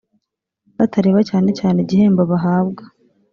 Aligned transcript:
batareba 0.77 1.19
cyane 1.29 1.49
cyane 1.59 1.77
igihembo 1.81 2.21
bahabwa 2.31 2.83